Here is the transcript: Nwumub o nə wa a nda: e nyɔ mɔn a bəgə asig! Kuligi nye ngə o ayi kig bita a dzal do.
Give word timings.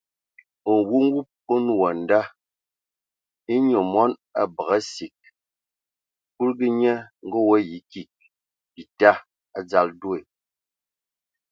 Nwumub 0.63 1.27
o 1.53 1.55
nə 1.65 1.71
wa 1.81 1.89
a 1.93 1.97
nda: 2.01 2.21
e 3.51 3.53
nyɔ 3.67 3.79
mɔn 3.93 4.11
a 4.39 4.41
bəgə 4.55 4.73
asig! 4.81 5.15
Kuligi 6.33 6.67
nye 6.79 6.93
ngə 7.25 7.37
o 7.49 7.51
ayi 7.57 7.77
kig 7.91 8.11
bita 8.73 9.11
a 9.57 9.59
dzal 9.69 9.89
do. 10.01 10.11